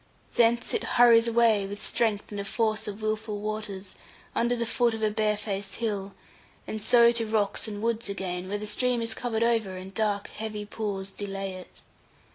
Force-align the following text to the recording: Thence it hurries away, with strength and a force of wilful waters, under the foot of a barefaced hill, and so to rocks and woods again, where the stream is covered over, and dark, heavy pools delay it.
Thence 0.33 0.73
it 0.73 0.83
hurries 0.97 1.27
away, 1.27 1.67
with 1.67 1.79
strength 1.79 2.31
and 2.31 2.41
a 2.41 2.43
force 2.43 2.87
of 2.87 3.03
wilful 3.03 3.37
waters, 3.37 3.93
under 4.33 4.55
the 4.55 4.65
foot 4.65 4.95
of 4.95 5.03
a 5.03 5.11
barefaced 5.11 5.75
hill, 5.75 6.15
and 6.65 6.81
so 6.81 7.11
to 7.11 7.27
rocks 7.27 7.67
and 7.67 7.83
woods 7.83 8.09
again, 8.09 8.49
where 8.49 8.57
the 8.57 8.65
stream 8.65 9.03
is 9.03 9.13
covered 9.13 9.43
over, 9.43 9.75
and 9.77 9.93
dark, 9.93 10.29
heavy 10.29 10.65
pools 10.65 11.09
delay 11.09 11.53
it. 11.53 11.81